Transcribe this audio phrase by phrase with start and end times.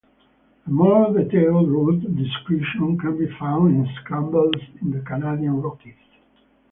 [0.65, 5.93] A more detailed route description can be found in "Scrambles in the Canadian Rockies".